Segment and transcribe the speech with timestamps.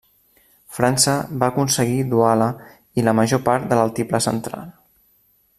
[0.77, 1.13] França
[1.43, 2.49] va aconseguir Douala
[3.01, 4.69] i la major part de l'altiplà central.